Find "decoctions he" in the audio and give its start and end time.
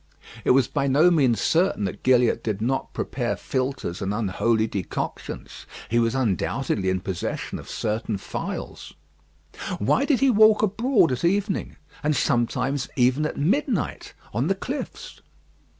4.65-5.99